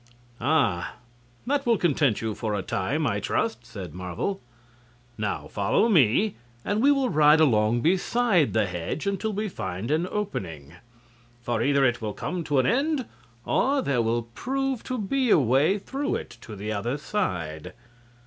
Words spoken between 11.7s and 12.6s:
it will come to